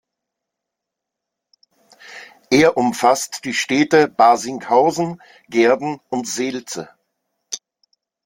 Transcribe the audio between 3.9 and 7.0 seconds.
Barsinghausen, Gehrden und Seelze.